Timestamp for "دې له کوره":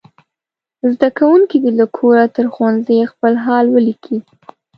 1.63-2.25